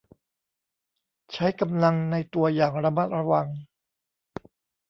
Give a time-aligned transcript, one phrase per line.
[1.33, 3.47] ใช้กำลังในตัวอย่างระมัดระวัง